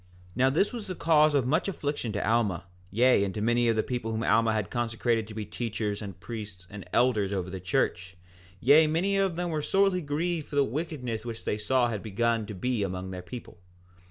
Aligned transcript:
4:7 0.29 0.31
Now 0.35 0.49
this 0.49 0.73
was 0.73 0.87
the 0.87 0.95
cause 0.95 1.35
of 1.35 1.45
much 1.45 1.67
affliction 1.67 2.11
to 2.13 2.27
Alma, 2.27 2.63
yea, 2.89 3.23
and 3.23 3.35
to 3.35 3.39
many 3.43 3.67
of 3.67 3.75
the 3.75 3.83
people 3.83 4.09
whom 4.11 4.23
Alma 4.23 4.51
had 4.51 4.71
consecrated 4.71 5.27
to 5.27 5.35
be 5.35 5.45
teachers, 5.45 6.01
and 6.01 6.19
priests, 6.19 6.65
and 6.71 6.89
elders 6.91 7.31
over 7.31 7.51
the 7.51 7.59
church; 7.59 8.17
yea, 8.59 8.87
many 8.87 9.15
of 9.15 9.35
them 9.35 9.51
were 9.51 9.61
sorely 9.61 10.01
grieved 10.01 10.47
for 10.47 10.55
the 10.55 10.63
wickedness 10.65 11.23
which 11.23 11.43
they 11.45 11.59
saw 11.59 11.87
had 11.89 12.01
begun 12.01 12.47
to 12.47 12.55
be 12.55 12.81
among 12.81 13.11
their 13.11 13.21
people. 13.21 13.59